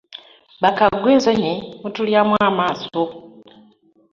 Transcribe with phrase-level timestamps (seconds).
[0.61, 3.01] Bakagggwa ensonyi mutultyamu amaso.